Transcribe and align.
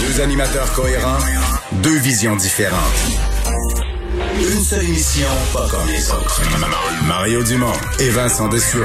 Deux, 0.00 0.20
animateurs 0.20 0.72
cohérents, 0.72 1.18
deux 1.82 1.98
visions 1.98 2.36
différentes. 2.36 2.78
Une 4.38 4.62
seule 4.62 4.84
émission, 4.84 5.26
pas 5.52 5.66
comme 5.70 5.86
les 5.88 6.10
autres. 6.10 6.42
Mario 7.06 7.42
Dumont 7.42 7.72
et 7.98 8.10
Vincent 8.10 8.48
Dessureau. 8.48 8.84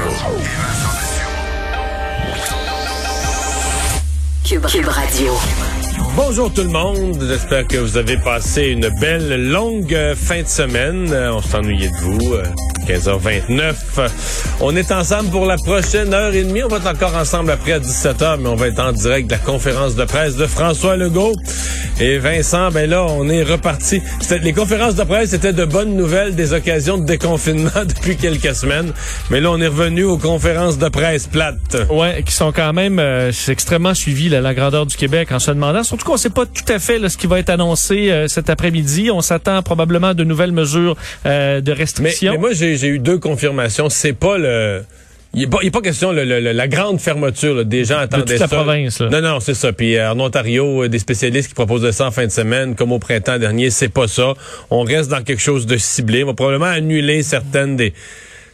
Cube, 4.44 4.66
Cube 4.66 4.88
Radio. 4.88 5.32
Bonjour 6.16 6.52
tout 6.52 6.62
le 6.62 6.68
monde, 6.68 7.18
j'espère 7.26 7.66
que 7.66 7.78
vous 7.78 7.96
avez 7.96 8.16
passé 8.18 8.68
une 8.68 8.88
belle 9.00 9.50
longue 9.50 9.96
fin 10.14 10.42
de 10.42 10.48
semaine. 10.48 11.12
On 11.12 11.42
s'ennuyait 11.42 11.90
de 11.90 11.96
vous. 11.96 12.34
15h29. 12.86 13.74
On 14.60 14.76
est 14.76 14.90
ensemble 14.92 15.30
pour 15.30 15.46
la 15.46 15.56
prochaine 15.56 16.12
heure 16.14 16.34
et 16.34 16.44
demie. 16.44 16.62
On 16.62 16.68
va 16.68 16.78
être 16.78 16.88
encore 16.88 17.16
ensemble 17.16 17.50
après 17.50 17.72
à 17.72 17.80
17h, 17.80 18.38
mais 18.40 18.48
on 18.48 18.56
va 18.56 18.68
être 18.68 18.80
en 18.80 18.92
direct 18.92 19.28
de 19.28 19.32
la 19.32 19.38
conférence 19.38 19.94
de 19.94 20.04
presse 20.04 20.36
de 20.36 20.46
François 20.46 20.96
Legault. 20.96 21.32
Et 22.00 22.18
Vincent, 22.18 22.70
ben 22.70 22.88
là, 22.88 23.04
on 23.08 23.28
est 23.28 23.42
reparti. 23.42 24.02
Les 24.42 24.52
conférences 24.52 24.94
de 24.94 25.04
presse 25.04 25.32
étaient 25.32 25.52
de 25.52 25.64
bonnes 25.64 25.94
nouvelles 25.96 26.34
des 26.34 26.52
occasions 26.52 26.98
de 26.98 27.04
déconfinement 27.04 27.70
depuis 27.86 28.16
quelques 28.16 28.54
semaines. 28.54 28.92
Mais 29.30 29.40
là, 29.40 29.50
on 29.50 29.60
est 29.60 29.68
revenu 29.68 30.04
aux 30.04 30.18
conférences 30.18 30.78
de 30.78 30.88
presse 30.88 31.26
plates. 31.26 31.76
Ouais, 31.90 32.22
qui 32.24 32.32
sont 32.32 32.52
quand 32.52 32.72
même 32.72 32.98
euh, 32.98 33.30
extrêmement 33.48 33.94
suivies, 33.94 34.28
la 34.28 34.54
grandeur 34.54 34.86
du 34.86 34.96
Québec, 34.96 35.30
en 35.32 35.38
se 35.38 35.50
demandant. 35.50 35.82
Surtout 35.84 36.06
qu'on 36.06 36.14
ne 36.14 36.18
sait 36.18 36.30
pas 36.30 36.46
tout 36.46 36.70
à 36.72 36.78
fait 36.78 37.08
ce 37.08 37.16
qui 37.16 37.26
va 37.26 37.38
être 37.38 37.50
annoncé 37.50 38.10
euh, 38.10 38.28
cet 38.28 38.50
après-midi. 38.50 39.10
On 39.10 39.20
s'attend 39.20 39.62
probablement 39.62 40.08
à 40.08 40.14
de 40.14 40.24
nouvelles 40.24 40.52
mesures 40.52 40.96
euh, 41.26 41.60
de 41.60 41.72
restriction. 41.72 42.32
Mais, 42.32 42.38
moi, 42.38 42.52
j'ai 42.52 42.86
eu 42.86 42.98
deux 42.98 43.18
confirmations. 43.18 43.88
C'est 43.88 44.12
pas 44.12 44.38
le... 44.38 44.82
Il 45.34 45.48
n'est 45.48 45.70
pas, 45.70 45.80
question 45.80 46.12
le, 46.12 46.24
la 46.24 46.68
grande 46.68 47.00
fermeture. 47.00 47.64
Des 47.64 47.84
gens 47.84 47.98
attendaient 47.98 48.24
de 48.24 48.30
toute 48.32 48.40
la 48.40 48.48
province. 48.48 49.00
Non, 49.00 49.22
non, 49.22 49.40
c'est 49.40 49.54
ça. 49.54 49.72
Puis 49.72 49.96
euh, 49.96 50.12
en 50.12 50.20
Ontario, 50.20 50.84
euh, 50.84 50.88
des 50.88 50.98
spécialistes 50.98 51.48
qui 51.48 51.54
proposent 51.54 51.90
ça 51.90 52.06
en 52.06 52.10
fin 52.10 52.26
de 52.26 52.30
semaine, 52.30 52.74
comme 52.74 52.92
au 52.92 52.98
printemps 52.98 53.38
dernier, 53.38 53.70
c'est 53.70 53.88
pas 53.88 54.08
ça. 54.08 54.34
On 54.70 54.82
reste 54.82 55.10
dans 55.10 55.22
quelque 55.22 55.40
chose 55.40 55.64
de 55.64 55.78
ciblé. 55.78 56.22
On 56.22 56.26
va 56.26 56.34
probablement 56.34 56.66
annuler 56.66 57.22
certaines 57.22 57.76
des 57.76 57.94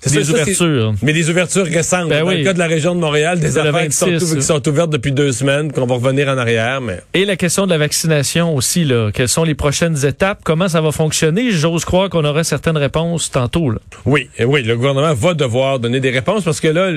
c'est 0.00 0.14
des 0.14 0.30
ouvertures. 0.30 0.94
mais 1.02 1.12
des 1.12 1.30
ouvertures 1.30 1.64
récentes. 1.64 2.08
Ben 2.08 2.22
dans 2.22 2.28
oui. 2.28 2.38
le 2.38 2.44
cas 2.44 2.52
de 2.52 2.58
la 2.58 2.66
région 2.66 2.94
de 2.94 3.00
Montréal, 3.00 3.41
des 3.41 3.58
affaires 3.58 3.86
qui, 3.86 3.92
sont, 3.92 4.06
qui, 4.06 4.42
sont, 4.42 4.68
ouvertes 4.68 4.91
depuis 4.91 5.12
deux 5.12 5.32
semaines, 5.32 5.72
qu'on 5.72 5.86
va 5.86 5.96
revenir 5.96 6.28
en 6.28 6.38
arrière. 6.38 6.80
Mais... 6.80 7.00
Et 7.14 7.24
la 7.24 7.36
question 7.36 7.66
de 7.66 7.70
la 7.70 7.78
vaccination 7.78 8.54
aussi. 8.54 8.84
Là. 8.84 9.10
Quelles 9.12 9.28
sont 9.28 9.44
les 9.44 9.54
prochaines 9.54 10.04
étapes? 10.04 10.41
Comment 10.44 10.69
ça 10.69 10.80
va 10.80 10.92
fonctionner? 10.92 11.50
J'ose 11.50 11.84
croire 11.84 12.08
qu'on 12.08 12.24
aura 12.24 12.44
certaines 12.44 12.76
réponses 12.76 13.30
tantôt. 13.30 13.70
Là. 13.70 13.78
Oui, 14.04 14.28
oui, 14.41 14.62
le 14.62 14.76
gouvernement 14.76 15.14
va 15.14 15.34
devoir 15.34 15.78
donner 15.78 16.00
des 16.00 16.10
réponses 16.10 16.44
parce 16.44 16.60
que 16.60 16.69
là, 16.69 16.91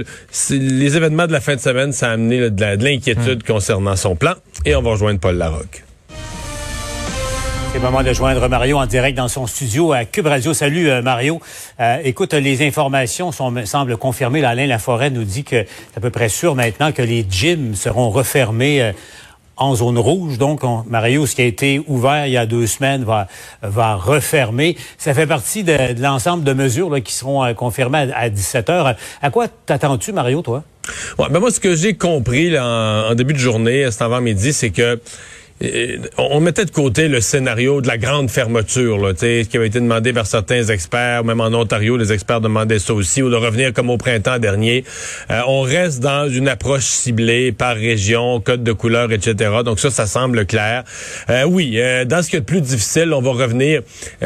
les 0.49 0.97
événements 0.97 1.27
de 1.27 1.31
la 1.31 1.41
fin 1.41 1.55
de 1.55 1.61
semaine, 1.61 1.91
ça 1.91 2.09
a 2.09 2.13
amené 2.13 2.49
de 2.49 2.83
l'inquiétude 2.83 3.41
hum. 3.41 3.56
concernant 3.56 3.95
son 3.95 4.16
plan. 4.16 4.34
Et 4.66 4.75
on 4.75 4.81
va 4.81 4.91
rejoindre 4.91 5.19
Paul 5.19 5.38
Larocque. 5.38 5.84
C'est 7.72 7.78
le 7.78 7.86
moment 7.86 8.04
de 8.04 8.12
joindre 8.12 8.50
Mario 8.50 8.78
en 8.80 8.86
direct 8.86 9.16
dans 9.16 9.30
son 9.30 9.48
studio 9.48 9.94
à 9.94 10.04
Cube 10.04 10.28
Radio. 10.28 10.54
Salut 10.54 10.90
euh, 10.90 11.02
Mario. 11.02 11.40
Euh, 11.80 12.00
écoute, 12.04 12.34
les 12.34 12.68
informations 12.68 13.32
sont, 13.32 13.50
me 13.50 13.64
semblent 13.64 13.96
confirmées. 13.96 14.44
Alain 14.44 14.68
Laforêt 14.68 15.09
nous 15.09 15.24
dit 15.24 15.46
que 15.46 15.64
c'est 15.64 15.98
à 15.98 16.02
peu 16.02 16.09
près 16.09 16.28
sûr 16.28 16.54
maintenant 16.54 16.92
que 16.92 17.02
les 17.02 17.26
gyms 17.30 17.74
seront 17.76 18.09
refermés. 18.09 18.82
Euh, 18.82 18.92
en 19.58 19.76
zone 19.76 20.00
rouge. 20.00 20.40
Donc, 20.40 20.62
Mario, 20.88 21.28
ce 21.28 21.36
qui 21.36 21.42
a 21.44 21.46
été 21.46 21.84
ouvert 21.86 22.26
il 22.26 22.32
y 22.32 22.38
a 22.38 22.48
deux 22.48 22.66
semaines 22.66 23.04
va, 23.04 23.28
va 23.62 23.94
refermer. 23.94 24.76
Ça 24.98 25.14
fait 25.14 25.28
partie 25.28 25.64
de, 25.64 26.02
l'ensemble 26.02 26.44
de 26.44 26.53
mesures 26.53 26.90
là, 26.90 27.00
qui 27.00 27.14
seront 27.14 27.53
confirmées 27.53 28.12
à, 28.16 28.30
17 28.32 28.70
heures. 28.72 28.96
À 29.22 29.30
quoi 29.30 29.48
t'attends-tu, 29.48 30.14
Mario, 30.14 30.42
toi? 30.42 30.64
Ouais, 31.20 31.28
ben 31.30 31.40
moi, 31.40 31.52
ce 31.52 31.59
que 31.59 31.76
j'ai 31.76 31.94
compris 31.94 32.50
là, 32.50 32.66
en, 32.66 33.12
en, 33.12 33.14
début 33.14 33.34
de 33.34 33.40
journée, 33.40 33.92
cet 33.92 34.02
avant-midi, 34.02 34.52
c'est 34.52 34.72
que 34.72 35.00
on 36.17 36.39
mettait 36.39 36.66
de 36.66 36.72
côté 36.72 37.07
le 37.07 37.22
scénario 37.22 37.81
de 37.81 37.88
la 37.88 37.97
grande 37.97 38.29
fermeture, 38.29 38.97
là, 38.97 39.13
qui 39.13 39.57
avait 39.57 39.67
été 39.67 39.79
demandé 39.79 40.11
par 40.13 40.25
certains 40.25 40.63
experts, 40.63 41.23
même 41.23 41.39
en 41.39 41.53
Ontario, 41.53 41.97
les 41.97 42.11
experts 42.11 42.41
demandaient 42.41 42.79
ça 42.79 42.94
aussi, 42.94 43.22
ou 43.22 43.29
de 43.29 43.35
revenir 43.35 43.73
comme 43.73 43.89
au 43.89 43.97
printemps 43.97 44.39
dernier. 44.39 44.83
Euh, 45.29 45.41
on 45.47 45.61
reste 45.61 45.99
dans 45.99 46.27
une 46.29 46.47
approche 46.47 46.85
ciblée 46.85 47.51
par 47.51 47.75
région, 47.75 48.39
code 48.39 48.63
de 48.63 48.72
couleur, 48.72 49.11
etc. 49.11 49.51
Donc 49.63 49.79
ça, 49.79 49.91
ça 49.91 50.07
semble 50.07 50.45
clair. 50.45 50.83
Euh, 51.29 51.44
oui, 51.44 51.73
euh, 51.75 52.05
dans 52.05 52.23
ce 52.23 52.29
qui 52.29 52.38
est 52.38 52.39
le 52.39 52.45
plus 52.45 52.61
difficile, 52.61 53.13
on 53.13 53.22
va 53.22 53.31
revenir 53.31 53.81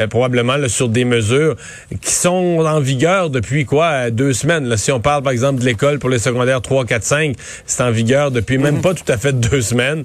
probablement 0.09 0.56
sur 0.67 0.90
des 0.90 1.06
mesures 1.06 1.56
qui 2.02 2.12
sont 2.12 2.63
en 2.66 2.79
vigueur 2.79 3.29
depuis 3.29 3.66
quoi, 3.66 4.09
deux 4.09 4.34
semaines. 4.34 4.66
Là. 4.66 4.78
Si 4.78 4.91
on 4.91 5.00
parle 5.00 5.23
par 5.23 5.31
exemple 5.31 5.59
de 5.59 5.66
l'école 5.66 6.00
pour 6.00 6.09
les 6.09 6.19
secondaires 6.19 6.62
3, 6.62 6.85
4, 6.85 7.03
5, 7.03 7.35
c'est 7.66 7.84
en 7.84 7.91
vigueur 7.91 8.31
depuis 8.31 8.57
même 8.57 8.78
mm. 8.78 8.81
pas 8.81 8.94
tout 8.94 9.12
à 9.12 9.17
fait 9.17 9.34
deux 9.34 9.62
semaines. 9.62 10.03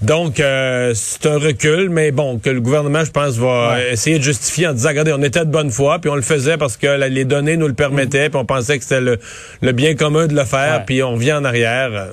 Donc 0.00 0.40
euh, 0.40 0.71
c'est 0.94 1.26
un 1.26 1.38
recul, 1.38 1.90
mais 1.90 2.12
bon, 2.12 2.38
que 2.38 2.50
le 2.50 2.60
gouvernement, 2.60 3.04
je 3.04 3.10
pense, 3.10 3.36
va 3.36 3.78
essayer 3.90 4.18
de 4.18 4.24
justifier 4.24 4.68
en 4.68 4.72
disant, 4.72 4.90
regardez, 4.90 5.12
on 5.12 5.22
était 5.22 5.44
de 5.44 5.50
bonne 5.50 5.70
foi, 5.70 5.98
puis 5.98 6.10
on 6.10 6.16
le 6.16 6.22
faisait 6.22 6.56
parce 6.56 6.76
que 6.76 7.08
les 7.08 7.24
données 7.24 7.56
nous 7.56 7.68
le 7.68 7.74
permettaient, 7.74 8.28
puis 8.28 8.38
on 8.38 8.44
pensait 8.44 8.78
que 8.78 8.84
c'était 8.84 9.00
le, 9.00 9.72
bien 9.72 9.94
commun 9.94 10.26
de 10.26 10.34
le 10.34 10.44
faire, 10.44 10.84
puis 10.84 11.02
on 11.02 11.16
vient 11.16 11.38
en 11.38 11.44
arrière. 11.44 12.08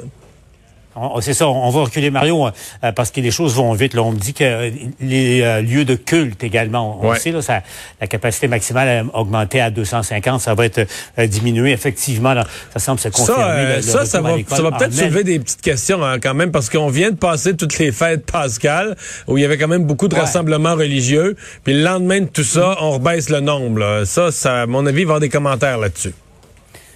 C'est 1.22 1.34
ça, 1.34 1.48
on 1.48 1.70
va 1.70 1.82
reculer 1.82 2.10
Mario 2.10 2.48
euh, 2.48 2.92
parce 2.92 3.12
que 3.12 3.22
les 3.22 3.32
choses 3.32 3.56
vont 3.56 3.74
vite. 3.74 3.94
Là. 3.94 4.04
On 4.04 4.12
me 4.12 4.18
dit 4.18 4.34
que 4.34 4.72
les 5.02 5.42
euh, 5.42 5.62
lieux 5.62 5.86
de 5.86 5.96
culte 5.96 6.44
également, 6.44 7.00
on 7.02 7.16
sait 7.16 7.32
là, 7.32 7.42
ça, 7.42 7.62
la 8.00 8.08
capacité 8.08 8.48
maximale 8.48 9.08
a 9.14 9.18
augmenté 9.18 9.62
à 9.62 9.70
250, 9.70 10.42
ça 10.42 10.54
va 10.54 10.66
être 10.66 10.88
euh, 11.18 11.28
diminué. 11.28 11.72
Effectivement, 11.72 12.34
là, 12.34 12.46
ça 12.74 12.80
semble 12.80 13.00
se 13.00 13.10
confirmer. 13.10 13.82
Ça, 13.82 14.06
ça, 14.06 14.22
va, 14.22 14.36
ça 14.48 14.62
va 14.62 14.72
peut-être 14.72 14.94
soulever 14.94 15.24
des 15.24 15.40
petites 15.40 15.62
questions 15.62 16.04
hein, 16.04 16.20
quand 16.20 16.34
même 16.34 16.52
parce 16.52 16.70
qu'on 16.70 16.90
vient 16.90 17.12
de 17.12 17.18
passer 17.18 17.56
toutes 17.56 17.78
les 17.78 17.92
fêtes 17.92 18.26
pascales 18.26 18.96
où 19.28 19.38
il 19.38 19.42
y 19.42 19.46
avait 19.46 19.58
quand 19.58 19.68
même 19.68 19.86
beaucoup 19.86 20.08
de 20.08 20.16
rassemblements 20.16 20.76
religieux. 20.76 21.36
Puis 21.64 21.74
le 21.74 21.84
lendemain 21.84 22.22
de 22.22 22.28
tout 22.28 22.44
ça, 22.44 22.78
on 22.82 22.92
rebaisse 22.92 23.30
le 23.30 23.40
nombre. 23.40 24.04
Ça, 24.06 24.32
ça, 24.32 24.62
à 24.62 24.66
mon 24.66 24.86
avis, 24.86 25.02
il 25.02 25.06
va 25.06 25.14
y 25.14 25.16
avoir 25.16 25.20
des 25.20 25.30
commentaires 25.30 25.78
là-dessus. 25.78 26.14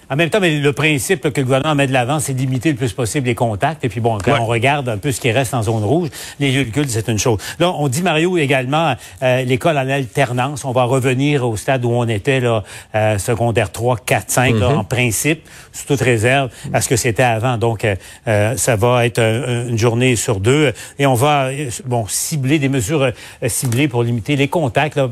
En 0.09 0.15
même 0.15 0.29
temps, 0.29 0.39
mais 0.39 0.59
le 0.59 0.73
principe 0.73 1.31
que 1.31 1.39
le 1.39 1.45
gouvernement 1.45 1.75
met 1.75 1.87
de 1.87 1.93
l'avant, 1.93 2.19
c'est 2.19 2.33
de 2.33 2.39
limiter 2.39 2.71
le 2.71 2.77
plus 2.77 2.93
possible 2.93 3.27
les 3.27 3.35
contacts. 3.35 3.83
Et 3.83 3.89
puis 3.89 3.99
bon, 3.99 4.17
quand 4.23 4.39
on 4.39 4.45
regarde 4.45 4.89
un 4.89 4.97
peu 4.97 5.11
ce 5.11 5.21
qui 5.21 5.31
reste 5.31 5.53
en 5.53 5.63
zone 5.63 5.83
rouge, 5.83 6.09
les 6.39 6.51
lieux 6.51 6.65
de 6.65 6.69
culte, 6.69 6.89
c'est 6.89 7.07
une 7.07 7.19
chose. 7.19 7.39
Là, 7.59 7.71
on 7.71 7.87
dit, 7.87 8.03
Mario, 8.03 8.37
également, 8.37 8.95
euh, 9.21 9.43
l'école 9.43 9.77
en 9.77 9.87
alternance. 9.89 10.65
On 10.65 10.71
va 10.71 10.83
revenir 10.83 11.47
au 11.47 11.55
stade 11.55 11.85
où 11.85 11.91
on 11.91 12.07
était, 12.07 12.39
là, 12.39 12.63
euh, 12.95 13.17
secondaire 13.17 13.71
3, 13.71 13.97
4, 13.97 14.29
5, 14.29 14.61
en 14.61 14.83
principe, 14.83 15.47
sous 15.71 15.85
toute 15.87 16.01
réserve, 16.01 16.49
à 16.73 16.81
ce 16.81 16.89
que 16.89 16.95
c'était 16.95 17.23
avant. 17.23 17.57
Donc, 17.57 17.85
euh, 17.85 18.55
ça 18.57 18.75
va 18.75 19.05
être 19.05 19.19
une 19.19 19.77
journée 19.77 20.15
sur 20.15 20.39
deux. 20.39 20.73
Et 20.99 21.05
on 21.05 21.13
va, 21.13 21.49
bon, 21.85 22.05
cibler 22.07 22.59
des 22.59 22.69
mesures 22.69 23.11
ciblées 23.47 23.87
pour 23.87 24.03
limiter 24.03 24.35
les 24.35 24.47
contacts. 24.47 24.95
Là. 24.95 25.07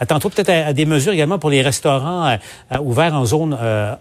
Attends-toi 0.00 0.30
peut-être 0.30 0.50
à, 0.50 0.72
des 0.72 0.86
mesures 0.86 1.12
également 1.12 1.38
pour 1.38 1.50
les 1.50 1.62
restaurants 1.62 2.36
ouverts 2.80 3.14
en 3.14 3.24
zone 3.24 3.56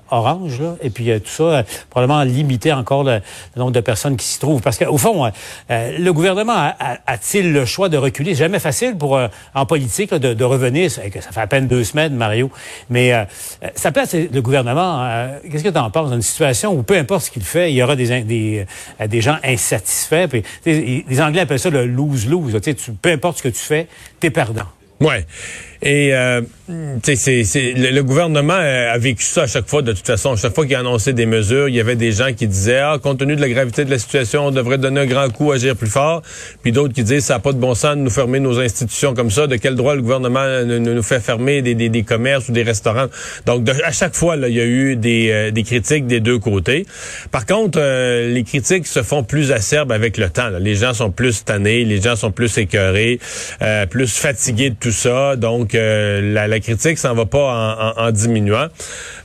orange 0.09 0.34
et 0.81 0.89
puis 0.89 1.11
euh, 1.11 1.19
tout 1.19 1.29
ça, 1.29 1.43
euh, 1.43 1.63
probablement 1.89 2.23
limiter 2.23 2.73
encore 2.73 3.03
le, 3.03 3.21
nombre 3.55 3.71
de 3.71 3.79
personnes 3.79 4.17
qui 4.17 4.25
s'y 4.25 4.39
trouvent. 4.39 4.61
Parce 4.61 4.77
qu'au 4.77 4.97
fond, 4.97 5.31
euh, 5.69 5.97
le 5.97 6.13
gouvernement 6.13 6.71
a-t-il 7.07 7.51
le 7.51 7.65
choix 7.65 7.89
de 7.89 7.97
reculer? 7.97 8.33
C'est 8.33 8.43
jamais 8.43 8.59
facile 8.59 8.97
pour 8.97 9.19
en 9.53 9.65
politique 9.65 10.13
de, 10.13 10.43
revenir. 10.43 10.91
Ça 10.91 11.01
fait 11.01 11.41
à 11.41 11.47
peine 11.47 11.67
deux 11.67 11.83
semaines, 11.83 12.15
Mario. 12.15 12.51
Mais 12.89 13.13
ça 13.73 13.91
place 13.91 14.13
le 14.13 14.41
gouvernement. 14.41 15.07
Qu'est-ce 15.49 15.63
que 15.63 15.69
tu 15.69 15.77
en 15.77 15.89
penses? 15.89 16.09
Dans 16.09 16.15
une 16.15 16.21
situation 16.21 16.73
où 16.73 16.83
peu 16.83 16.97
importe 16.97 17.25
ce 17.25 17.31
qu'il 17.31 17.43
fait, 17.43 17.71
il 17.71 17.75
y 17.75 17.83
aura 17.83 17.95
des, 17.95 18.21
des, 18.21 18.65
des 19.07 19.21
gens 19.21 19.37
insatisfaits. 19.43 20.27
Puis, 20.27 20.43
les 20.65 21.21
Anglais 21.21 21.41
appellent 21.41 21.59
ça 21.59 21.69
le 21.69 21.85
lose-lose. 21.85 22.59
Peu 23.01 23.11
importe 23.11 23.37
ce 23.39 23.43
que 23.43 23.49
tu 23.49 23.61
fais, 23.61 23.87
t'es 24.19 24.29
perdant. 24.29 24.65
Ouais. 25.01 25.25
Et 25.81 26.15
euh, 26.15 26.41
c'est, 27.03 27.43
le, 27.75 27.91
le, 27.91 28.03
gouvernement 28.03 28.53
a 28.53 28.97
vécu 28.97 29.23
ça 29.23 29.43
à 29.43 29.47
chaque 29.47 29.67
fois, 29.67 29.81
de 29.83 29.93
toute 29.93 30.07
façon. 30.07 30.31
À 30.31 30.35
chaque 30.35 30.55
fois 30.55 30.65
qu'il 30.65 30.75
a 30.75 30.79
annoncé 30.79 31.13
des 31.13 31.25
mesures, 31.27 31.69
il 31.69 31.75
y 31.75 31.79
avait 31.79 31.95
des 31.95 32.11
gens 32.11 32.33
qui 32.33 32.47
disaient, 32.47 32.79
ah, 32.79 32.97
compte 33.01 33.19
tenu 33.19 33.35
de 33.35 33.41
la 33.41 33.49
gravité 33.49 33.85
de 33.85 33.91
la 33.91 33.99
situation, 33.99 34.47
on 34.47 34.51
devrait 34.51 34.77
donner 34.77 35.01
un 35.01 35.05
grand 35.05 35.29
coup, 35.29 35.51
agir 35.51 35.75
plus 35.75 35.89
fort. 35.89 36.23
Puis 36.63 36.71
d'autres 36.71 36.93
qui 36.93 37.03
disent, 37.03 37.25
ça 37.25 37.35
n'a 37.35 37.39
pas 37.39 37.53
de 37.53 37.59
bon 37.59 37.75
sens 37.75 37.97
de 37.97 38.01
nous 38.01 38.09
fermer 38.09 38.39
nos 38.39 38.59
institutions 38.59 39.13
comme 39.13 39.29
ça. 39.29 39.47
De 39.47 39.57
quel 39.57 39.75
droit 39.75 39.95
le 39.95 40.01
gouvernement 40.01 40.63
nous 40.65 41.03
fait 41.03 41.19
fermer 41.19 41.61
des, 41.61 41.75
des, 41.75 42.03
commerces 42.03 42.49
ou 42.49 42.51
des 42.51 42.63
restaurants? 42.63 43.07
Donc, 43.45 43.69
à 43.69 43.91
chaque 43.91 44.15
fois, 44.15 44.35
là, 44.37 44.47
il 44.47 44.55
y 44.55 44.61
a 44.61 44.65
eu 44.65 44.95
des, 44.95 45.29
euh, 45.29 45.51
des 45.51 45.63
critiques 45.63 46.07
des 46.07 46.19
deux 46.19 46.39
côtés. 46.39 46.87
Par 47.31 47.45
contre, 47.45 47.79
euh, 47.79 48.33
les 48.33 48.43
critiques 48.43 48.87
se 48.87 49.03
font 49.03 49.23
plus 49.23 49.51
acerbes 49.51 49.91
avec 49.91 50.17
le 50.17 50.29
temps. 50.29 50.49
Là. 50.49 50.59
Les 50.59 50.75
gens 50.75 50.93
sont 50.93 51.11
plus 51.11 51.43
tannés, 51.43 51.83
les 51.83 52.01
gens 52.01 52.15
sont 52.15 52.31
plus 52.31 52.57
écœurés, 52.57 53.19
euh, 53.61 53.85
plus 53.85 54.17
fatigués 54.17 54.71
de 54.71 54.75
tout 54.85 54.91
ça. 54.91 55.35
Donc, 55.35 55.73
la, 55.73 56.47
la, 56.47 56.59
critique 56.59 56.99
s'en 56.99 57.15
va 57.15 57.25
pas 57.25 57.39
en, 57.95 58.01
en, 58.03 58.07
en 58.07 58.11
diminuant. 58.11 58.67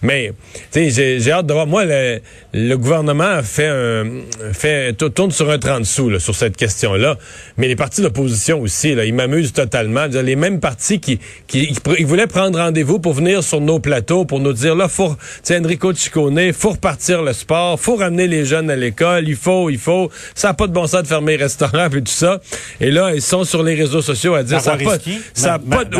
Mais, 0.00 0.32
tu 0.72 0.90
sais, 0.90 1.20
j'ai 1.20 1.32
hâte 1.32 1.44
de 1.44 1.52
voir. 1.52 1.66
Moi, 1.66 1.84
le, 1.84 2.20
le 2.54 2.74
gouvernement 2.76 3.42
fait 3.42 3.66
un, 3.68 4.06
fait 4.54 4.94
tourne 4.94 5.30
sur 5.30 5.50
un 5.50 5.58
30 5.58 5.84
sous 5.84 6.08
là, 6.08 6.18
sur 6.18 6.34
cette 6.34 6.56
question-là. 6.56 7.18
Mais 7.58 7.68
les 7.68 7.76
partis 7.76 8.00
d'opposition 8.00 8.60
aussi, 8.60 8.94
là, 8.94 9.04
ils 9.04 9.12
m'amusent 9.12 9.52
totalement. 9.52 10.06
Les 10.06 10.36
mêmes 10.36 10.60
partis 10.60 10.98
qui, 10.98 11.20
qui, 11.46 11.74
qui, 11.74 12.04
voulaient 12.04 12.26
prendre 12.26 12.58
rendez-vous 12.58 12.98
pour 12.98 13.12
venir 13.12 13.42
sur 13.42 13.60
nos 13.60 13.80
plateaux 13.80 14.24
pour 14.24 14.40
nous 14.40 14.54
dire 14.54 14.74
là, 14.74 14.88
faut, 14.88 15.14
Enrico 15.50 15.92
Ciccone, 15.92 16.54
faut 16.54 16.70
repartir 16.70 17.22
le 17.22 17.34
sport, 17.34 17.78
faut 17.78 17.96
ramener 17.96 18.28
les 18.28 18.46
jeunes 18.46 18.70
à 18.70 18.76
l'école, 18.76 19.28
il 19.28 19.36
faut, 19.36 19.68
il 19.68 19.78
faut. 19.78 20.10
Ça 20.34 20.48
n'a 20.48 20.54
pas 20.54 20.68
de 20.68 20.72
bon 20.72 20.86
sens 20.86 21.02
de 21.02 21.08
fermer 21.08 21.36
les 21.36 21.42
restaurants 21.42 21.88
et 21.88 22.02
tout 22.02 22.06
ça. 22.06 22.40
Et 22.80 22.90
là, 22.90 23.12
ils 23.14 23.20
sont 23.20 23.44
sur 23.44 23.62
les 23.62 23.74
réseaux 23.74 24.02
sociaux 24.02 24.34
à 24.34 24.42
dire 24.42 24.60
ça 24.62 24.76
n'a 24.76 24.84
pas, 24.84 24.96
ça 25.34 25.50
a 25.55 25.58
pas 25.58 25.85
de, 25.85 25.97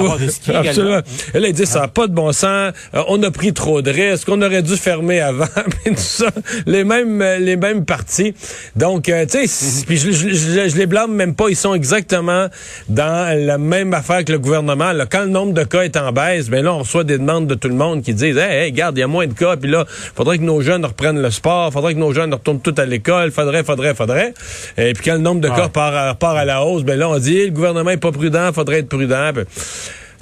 absolument. 0.53 1.01
Et 1.35 1.41
là, 1.41 1.49
ils 1.49 1.55
disent 1.55 1.71
ça 1.71 1.81
n'a 1.81 1.89
pas 1.89 2.07
de 2.07 2.13
bon 2.13 2.33
sens. 2.33 2.73
Euh, 2.95 3.03
on 3.09 3.23
a 3.23 3.31
pris 3.31 3.53
trop 3.53 3.83
de 3.83 3.91
risques, 3.91 4.29
on 4.29 4.41
aurait 4.43 4.63
dû 4.63 4.77
fermer 4.77 5.21
avant, 5.21 5.47
tout 5.85 5.95
ça 5.97 6.31
les 6.67 6.85
mêmes 6.85 7.21
euh, 7.23 7.39
les 7.39 7.57
mêmes 7.57 7.85
partis. 7.85 8.35
Donc, 8.77 9.09
euh, 9.09 9.27
tu 9.27 9.47
sais, 9.47 9.85
puis 9.87 9.97
je, 9.97 10.11
je, 10.11 10.77
les 10.77 10.87
blâme 10.87 11.13
même 11.13 11.35
pas. 11.35 11.49
Ils 11.49 11.57
sont 11.57 11.75
exactement 11.75 12.49
dans 12.89 13.47
la 13.47 13.59
même 13.59 13.95
affaire 13.95 14.25
que 14.25 14.33
le 14.33 14.39
gouvernement. 14.39 14.93
Là, 14.93 15.07
quand 15.07 15.23
le 15.23 15.31
nombre 15.31 15.53
de 15.53 15.65
cas 15.65 15.83
est 15.83 15.97
en 15.97 16.13
baisse, 16.13 16.49
ben 16.49 16.65
là, 16.65 16.75
on 16.75 16.79
reçoit 16.79 17.05
des 17.05 17.19
demandes 17.19 17.47
de 17.47 17.55
tout 17.55 17.69
le 17.69 17.75
monde 17.75 18.03
qui 18.03 18.15
disent, 18.15 18.37
hey, 18.37 18.67
hey 18.67 18.73
garde, 18.73 18.97
il 18.97 19.01
y 19.01 19.05
a 19.05 19.09
moins 19.09 19.27
de 19.27 19.33
cas. 19.33 19.57
Puis 19.57 19.71
là, 19.71 19.85
faudrait 19.89 20.39
que 20.39 20.45
nos 20.45 20.61
jeunes 20.61 20.85
reprennent 20.85 21.21
le 21.21 21.31
sport. 21.31 21.73
Faudrait 21.73 21.95
que 21.95 21.99
nos 21.99 22.13
jeunes 22.13 22.33
retournent 22.33 22.61
tout 22.61 22.75
à 22.77 22.85
l'école. 22.85 23.31
Faudrait, 23.31 23.65
faudrait, 23.65 23.95
faudrait. 23.95 24.35
Et 24.77 24.93
puis 24.93 25.05
quand 25.05 25.15
le 25.15 25.21
nombre 25.21 25.41
de 25.41 25.49
cas 25.49 25.69
part, 25.69 26.17
part, 26.17 26.37
à 26.37 26.45
la 26.45 26.65
hausse, 26.65 26.83
ben 26.83 26.99
là, 26.99 27.09
on 27.09 27.19
dit, 27.19 27.47
le 27.47 27.53
gouvernement 27.53 27.91
est 27.91 27.97
pas 27.97 28.13
prudent. 28.13 28.53
Faudrait 28.53 28.81
être 28.81 28.89
prudent. 28.89 29.33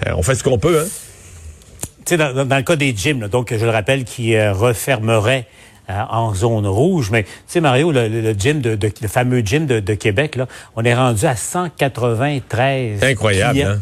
Euh, 0.06 0.12
on 0.16 0.22
fait 0.22 0.34
ce 0.34 0.44
qu'on 0.44 0.58
peut, 0.58 0.80
hein. 0.80 0.88
Tu 2.04 2.14
sais, 2.14 2.16
dans, 2.16 2.46
dans, 2.46 2.56
le 2.56 2.62
cas 2.62 2.76
des 2.76 2.94
gyms, 2.96 3.28
donc 3.28 3.54
je 3.54 3.64
le 3.64 3.70
rappelle, 3.70 4.04
qui 4.04 4.38
refermerait 4.40 5.46
euh, 5.90 6.02
en 6.10 6.34
zone 6.34 6.66
rouge. 6.66 7.10
Mais 7.10 7.22
tu 7.22 7.30
sais, 7.46 7.60
Mario, 7.62 7.90
le, 7.90 8.34
gym 8.38 8.60
de, 8.60 8.78
le 9.00 9.08
fameux 9.08 9.40
gym 9.40 9.64
de, 9.64 9.94
Québec, 9.94 10.36
là, 10.36 10.46
on 10.76 10.84
est 10.84 10.94
rendu 10.94 11.24
à 11.24 11.34
193 11.34 13.02
Incroyable, 13.02 13.62
hein? 13.62 13.80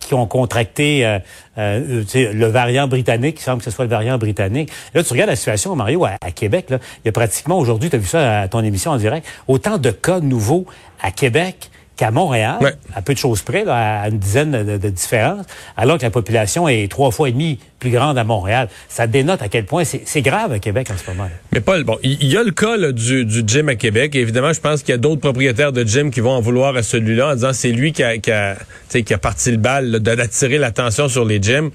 qui 0.00 0.12
ont 0.12 0.26
contracté 0.26 1.06
euh, 1.06 1.18
euh, 1.56 2.04
le 2.14 2.46
variant 2.48 2.88
britannique, 2.88 3.38
il 3.40 3.42
semble 3.42 3.60
que 3.60 3.64
ce 3.64 3.70
soit 3.70 3.86
le 3.86 3.90
variant 3.90 4.18
britannique. 4.18 4.70
Là, 4.92 5.02
tu 5.02 5.10
regardes 5.14 5.30
la 5.30 5.36
situation, 5.36 5.74
Mario, 5.74 6.04
à, 6.04 6.30
Québec, 6.30 6.68
là, 6.68 6.78
il 7.02 7.06
y 7.06 7.08
a 7.08 7.12
pratiquement 7.12 7.58
aujourd'hui, 7.58 7.88
tu 7.88 7.96
as 7.96 7.98
vu 7.98 8.06
ça 8.06 8.40
à 8.42 8.48
ton 8.48 8.62
émission 8.62 8.90
en 8.90 8.98
direct, 8.98 9.26
autant 9.46 9.78
de 9.78 9.90
cas 9.90 10.20
nouveaux 10.20 10.66
à 11.00 11.10
Québec 11.10 11.70
qu'à 11.98 12.12
Montréal, 12.12 12.58
à 12.94 13.02
peu 13.02 13.12
de 13.12 13.18
choses 13.18 13.42
près, 13.42 13.64
là, 13.64 14.02
à 14.02 14.08
une 14.08 14.18
dizaine 14.18 14.52
de, 14.52 14.78
de, 14.78 14.88
différences, 14.88 15.44
alors 15.76 15.98
que 15.98 16.04
la 16.04 16.10
population 16.10 16.68
est 16.68 16.88
trois 16.88 17.10
fois 17.10 17.28
et 17.28 17.32
demi 17.32 17.58
plus 17.80 17.90
grande 17.90 18.16
à 18.16 18.24
Montréal. 18.24 18.68
Ça 18.88 19.08
dénote 19.08 19.42
à 19.42 19.48
quel 19.48 19.64
point 19.64 19.82
c'est 19.84 20.22
grave 20.22 20.52
à 20.52 20.60
Québec 20.60 20.88
en 20.92 20.96
ce 20.96 21.10
moment. 21.10 21.28
Mais 21.52 21.60
Paul, 21.60 21.82
bon, 21.82 21.98
il 22.04 22.24
y, 22.24 22.36
a 22.36 22.44
le 22.44 22.52
cas 22.52 22.76
du, 22.92 23.24
du, 23.24 23.42
gym 23.44 23.68
à 23.68 23.74
Québec. 23.74 24.14
Et 24.14 24.20
évidemment, 24.20 24.52
je 24.52 24.60
pense 24.60 24.82
qu'il 24.82 24.90
y 24.90 24.94
a 24.94 24.98
d'autres 24.98 25.20
propriétaires 25.20 25.72
de 25.72 25.84
gym 25.84 26.10
qui 26.12 26.20
vont 26.20 26.30
en 26.30 26.40
vouloir 26.40 26.76
à 26.76 26.84
celui-là 26.84 27.30
en 27.30 27.34
disant 27.34 27.52
c'est 27.52 27.72
lui 27.72 27.92
qui 27.92 28.04
a, 28.04 28.18
qui 28.18 28.30
a, 28.30 28.56
qui 28.88 29.12
a 29.12 29.18
parti 29.18 29.50
le 29.50 29.56
bal 29.56 29.90
d'attirer 29.98 30.58
l'attention 30.58 31.08
sur 31.08 31.24
les 31.24 31.42
gyms. 31.42 31.70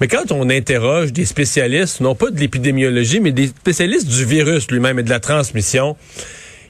Mais 0.00 0.08
quand 0.08 0.32
on 0.32 0.50
interroge 0.50 1.12
des 1.14 1.24
spécialistes, 1.24 2.00
non 2.00 2.14
pas 2.14 2.30
de 2.30 2.38
l'épidémiologie, 2.38 3.20
mais 3.20 3.32
des 3.32 3.46
spécialistes 3.46 4.08
du 4.08 4.24
virus 4.26 4.70
lui-même 4.70 4.98
et 4.98 5.02
de 5.02 5.10
la 5.10 5.20
transmission, 5.20 5.96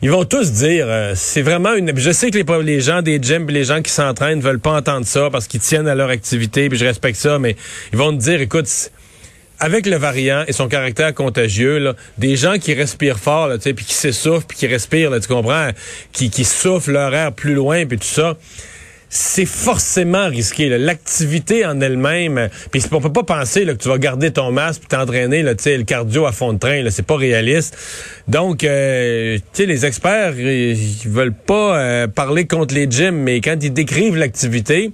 ils 0.03 0.11
vont 0.11 0.25
tous 0.25 0.51
dire, 0.51 0.87
euh, 0.89 1.13
c'est 1.15 1.43
vraiment 1.43 1.75
une. 1.75 1.97
Je 1.97 2.11
sais 2.11 2.33
que 2.33 2.37
les, 2.37 2.63
les 2.65 2.81
gens 2.81 3.03
des 3.03 3.21
gyms, 3.23 3.49
les 3.49 3.65
gens 3.65 3.83
qui 3.83 3.93
s'entraînent 3.93 4.41
veulent 4.41 4.59
pas 4.59 4.73
entendre 4.73 5.07
ça 5.07 5.29
parce 5.31 5.47
qu'ils 5.47 5.61
tiennent 5.61 5.87
à 5.87 5.95
leur 5.95 6.09
activité, 6.09 6.69
puis 6.69 6.77
je 6.77 6.85
respecte 6.85 7.17
ça, 7.17 7.39
mais 7.39 7.55
ils 7.93 7.99
vont 7.99 8.13
te 8.13 8.21
dire, 8.21 8.41
écoute, 8.41 8.67
avec 9.61 9.87
le 9.87 9.97
variant 9.97 10.43
et 10.49 10.53
son 10.53 10.67
caractère 10.67 11.15
contagieux, 11.15 11.79
là, 11.79 11.95
des 12.19 12.35
gens 12.35 12.59
qui 12.59 12.75
respirent 12.75 13.21
fort, 13.21 13.47
là, 13.47 13.59
puis 13.59 13.75
qui 13.75 13.95
s'essoufflent, 13.95 14.47
puis 14.49 14.59
qui 14.59 14.67
respirent, 14.67 15.11
là, 15.11 15.21
tu 15.21 15.29
comprends, 15.29 15.71
qui, 16.13 16.31
qui 16.31 16.45
soufflent 16.45 16.91
leur 16.91 17.15
air 17.15 17.33
plus 17.33 17.55
loin, 17.55 17.87
puis 17.87 17.99
tout 17.99 18.05
ça 18.05 18.37
c'est 19.15 19.45
forcément 19.45 20.27
risqué. 20.27 20.71
L'activité 20.71 21.67
en 21.67 21.83
elle-même, 21.83 22.49
puis 22.71 22.83
on 22.93 23.01
peut 23.01 23.13
pas 23.13 23.25
penser 23.25 23.67
que 23.67 23.73
tu 23.73 23.89
vas 23.89 23.99
garder 23.99 24.31
ton 24.31 24.51
masque 24.53 24.81
puis 24.81 24.89
t'entraîner 24.89 25.43
le 25.43 25.83
cardio 25.83 26.25
à 26.25 26.33
fond 26.33 26.55
de 26.55 26.59
train. 26.59 26.83
C'est 26.89 27.05
pas 27.05 27.17
réaliste. 27.17 27.77
Donc, 28.27 28.65
euh, 28.65 29.37
les 29.59 29.87
experts, 29.87 30.41
ils 30.41 30.77
veulent 31.05 31.35
pas 31.35 31.79
euh, 31.79 32.07
parler 32.07 32.47
contre 32.47 32.75
les 32.75 32.91
gyms, 32.91 33.17
mais 33.17 33.43
quand 33.43 33.63
ils 33.63 33.73
décrivent 33.73 34.17
l'activité, 34.17 34.91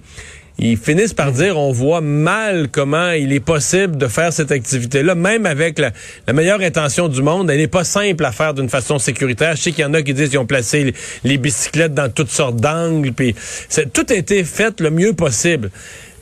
ils 0.59 0.77
finissent 0.77 1.15
par 1.15 1.31
dire 1.31 1.57
on 1.57 1.71
voit 1.71 2.01
mal 2.01 2.69
comment 2.71 3.13
il 3.13 3.33
est 3.33 3.41
possible 3.41 3.97
de 3.97 4.09
faire 4.09 4.33
cette 4.33 4.51
activité-là, 4.51 5.15
même 5.15 5.47
avec 5.47 5.79
la, 5.79 5.93
meilleure 6.33 6.61
intention 6.61 7.09
du 7.09 7.23
monde. 7.23 7.51
Elle 7.51 7.59
n'est 7.59 7.69
pas 7.69 7.85
simple 7.85 8.25
à 8.25 8.33
faire 8.33 8.55
d'une 8.55 8.69
façon 8.69 8.99
sécuritaire. 8.99 9.55
Je 9.55 9.63
sais 9.63 9.73
qu'il 9.73 9.83
y 9.83 9.85
en 9.85 9.95
a 9.95 10.03
qui 10.03 10.15
disent 10.15 10.31
qu'ils 10.31 10.39
ont 10.39 10.47
placé 10.47 10.95
les, 11.23 11.39
bicyclettes 11.39 11.95
dans 11.95 12.11
toutes 12.11 12.31
sortes 12.31 12.57
d'angles, 12.57 13.13
puis 13.13 13.37
tout 13.93 14.07
a 14.09 14.15
été 14.15 14.43
fait 14.43 14.81
le 14.81 14.91
mieux 14.91 15.13
possible. 15.13 15.71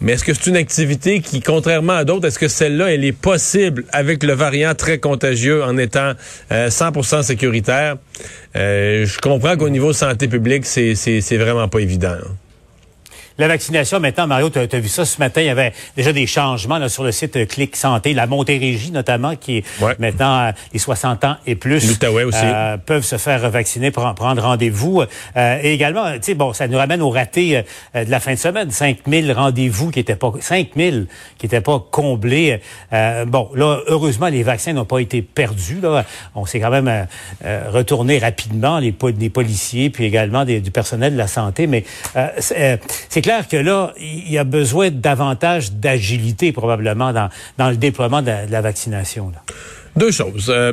Mais 0.02 0.12
est-ce 0.12 0.24
que 0.24 0.34
c'est 0.34 0.48
une 0.48 0.56
activité 0.56 1.20
qui, 1.20 1.40
contrairement 1.40 1.94
à 1.94 2.04
d'autres, 2.04 2.26
est-ce 2.26 2.38
que 2.38 2.48
celle-là, 2.48 2.92
elle 2.92 3.04
est 3.06 3.16
possible 3.16 3.84
avec 3.92 4.22
le 4.22 4.34
variant 4.34 4.74
très 4.74 4.98
contagieux 4.98 5.64
en 5.64 5.78
étant 5.78 6.12
100% 6.50 7.14
euh, 7.14 7.22
sécuritaire? 7.22 7.96
Euh, 8.56 9.06
je 9.06 9.18
comprends 9.18 9.56
qu'au 9.56 9.70
niveau 9.70 9.94
santé 9.94 10.28
publique, 10.28 10.66
c'est 10.66 11.36
vraiment 11.38 11.68
pas 11.68 11.78
évident. 11.78 12.16
Hein. 12.22 12.45
La 13.38 13.48
vaccination, 13.48 14.00
maintenant, 14.00 14.26
Mario, 14.26 14.48
tu 14.48 14.58
as, 14.58 14.80
vu 14.80 14.88
ça 14.88 15.04
ce 15.04 15.18
matin, 15.18 15.42
il 15.42 15.46
y 15.46 15.50
avait 15.50 15.74
déjà 15.94 16.10
des 16.14 16.26
changements 16.26 16.78
là, 16.78 16.88
sur 16.88 17.04
le 17.04 17.12
site 17.12 17.36
euh, 17.36 17.44
Clic 17.44 17.76
Santé, 17.76 18.14
la 18.14 18.26
Montérégie 18.26 18.90
notamment, 18.92 19.36
qui 19.36 19.58
est 19.58 19.64
maintenant 19.98 20.46
euh, 20.46 20.52
les 20.72 20.78
60 20.78 21.22
ans 21.24 21.36
et 21.46 21.54
plus 21.54 21.98
aussi. 22.24 22.38
Euh, 22.42 22.78
peuvent 22.78 23.04
se 23.04 23.18
faire 23.18 23.50
vacciner, 23.50 23.90
pour 23.90 24.02
prendre 24.14 24.42
rendez-vous. 24.42 25.02
et 25.36 25.72
également, 25.74 26.12
tu 26.14 26.22
sais, 26.22 26.34
bon, 26.34 26.54
ça 26.54 26.66
nous 26.66 26.78
ramène 26.78 27.02
au 27.02 27.10
raté 27.10 27.62
de 27.94 28.10
la 28.10 28.20
fin 28.20 28.32
de 28.32 28.38
semaine, 28.38 28.70
5000 28.70 29.32
rendez-vous 29.32 29.90
qui 29.90 30.00
étaient 30.00 30.16
pas 30.16 30.32
5000 30.40 31.06
qui 31.36 31.46
étaient 31.46 31.60
pas 31.60 31.84
comblés. 31.90 32.60
bon, 33.26 33.50
là, 33.54 33.80
heureusement, 33.86 34.28
les 34.28 34.42
vaccins 34.42 34.72
n'ont 34.72 34.84
pas 34.84 35.00
été 35.00 35.22
perdus. 35.22 35.80
Là. 35.82 36.04
On 36.34 36.46
s'est 36.46 36.60
quand 36.60 36.70
même 36.70 37.06
retourné 37.44 38.18
rapidement, 38.18 38.78
les, 38.78 38.92
policiers, 38.92 39.90
puis 39.90 40.04
également 40.04 40.44
des, 40.44 40.60
du 40.60 40.70
personnel 40.70 41.12
de 41.12 41.18
la 41.18 41.28
santé, 41.28 41.66
mais 41.66 41.84
c'est 42.38 43.25
clair 43.26 43.48
que 43.48 43.56
là, 43.56 43.92
il 43.98 44.30
y 44.30 44.38
a 44.38 44.44
besoin 44.44 44.92
davantage 44.92 45.72
d'agilité 45.72 46.52
probablement 46.52 47.12
dans, 47.12 47.28
dans 47.58 47.70
le 47.70 47.76
déploiement 47.76 48.22
de 48.22 48.30
la, 48.48 48.60
vaccination. 48.60 49.32
Deux 49.96 50.12
choses. 50.12 50.46
Euh, 50.48 50.72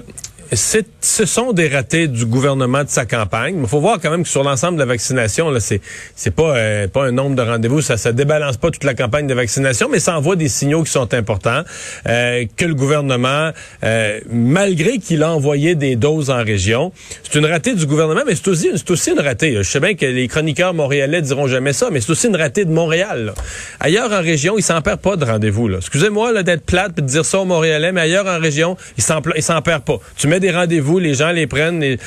ce 0.55 1.25
sont 1.25 1.53
des 1.53 1.67
ratés 1.67 2.07
du 2.07 2.25
gouvernement 2.25 2.83
de 2.83 2.89
sa 2.89 3.05
campagne. 3.05 3.57
Il 3.61 3.67
faut 3.67 3.79
voir 3.79 3.99
quand 4.01 4.11
même 4.11 4.23
que 4.23 4.29
sur 4.29 4.43
l'ensemble 4.43 4.75
de 4.75 4.79
la 4.79 4.85
vaccination, 4.85 5.49
là, 5.49 5.59
c'est, 5.59 5.81
c'est 6.15 6.31
pas, 6.31 6.55
euh, 6.55 6.87
pas 6.87 7.05
un 7.05 7.11
nombre 7.11 7.35
de 7.35 7.41
rendez-vous, 7.41 7.81
ça, 7.81 7.97
ça 7.97 8.11
débalance 8.11 8.57
pas 8.57 8.71
toute 8.71 8.83
la 8.83 8.93
campagne 8.93 9.27
de 9.27 9.33
vaccination, 9.33 9.89
mais 9.91 9.99
ça 9.99 10.17
envoie 10.17 10.35
des 10.35 10.49
signaux 10.49 10.83
qui 10.83 10.91
sont 10.91 11.13
importants, 11.13 11.63
euh, 12.07 12.45
que 12.57 12.65
le 12.65 12.75
gouvernement, 12.75 13.51
euh, 13.83 14.19
malgré 14.29 14.97
qu'il 14.97 15.23
a 15.23 15.31
envoyé 15.31 15.75
des 15.75 15.95
doses 15.95 16.29
en 16.29 16.43
région, 16.43 16.91
c'est 17.23 17.39
une 17.39 17.45
ratée 17.45 17.73
du 17.73 17.85
gouvernement, 17.85 18.21
mais 18.25 18.35
c'est 18.35 18.47
aussi, 18.47 18.69
c'est 18.75 18.91
aussi 18.91 19.11
une 19.11 19.19
ratée. 19.19 19.55
Je 19.55 19.63
sais 19.63 19.79
bien 19.79 19.93
que 19.95 20.05
les 20.05 20.27
chroniqueurs 20.27 20.73
montréalais 20.73 21.21
diront 21.21 21.47
jamais 21.47 21.73
ça, 21.73 21.89
mais 21.91 22.01
c'est 22.01 22.11
aussi 22.11 22.27
une 22.27 22.35
ratée 22.35 22.65
de 22.65 22.71
Montréal. 22.71 23.33
Ailleurs 23.79 24.11
en 24.11 24.21
région, 24.21 24.57
ils 24.57 24.63
s'en 24.63 24.81
perdent 24.81 25.01
pas 25.01 25.15
de 25.15 25.25
rendez-vous. 25.25 25.73
Excusez-moi 25.75 26.43
d'être 26.43 26.65
plate 26.65 26.93
et 26.97 27.01
de 27.01 27.07
dire 27.07 27.25
ça 27.25 27.39
aux 27.39 27.45
Montréalais, 27.45 27.91
mais 27.91 28.01
ailleurs 28.01 28.27
en 28.27 28.39
région, 28.39 28.77
ils 28.97 29.03
s'en, 29.03 29.21
ils 29.35 29.43
s'en 29.43 29.61
perdent 29.61 29.83
pas. 29.83 29.97
Tu 30.17 30.27
mets 30.27 30.39
des 30.43 30.51
rendez-vous, 30.51 30.99
les 30.99 31.13
gens 31.15 31.31
les 31.31 31.47
prennent. 31.47 31.81
et 31.81 31.97